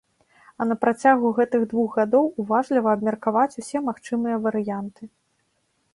[0.63, 5.03] А на працягу гэтых двух гадоў уважліва абмеркаваць усе магчымыя варыянты.